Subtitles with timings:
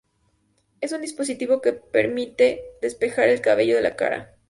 [0.79, 4.35] Es un dispositivo que permite despejar el cabello de la cara.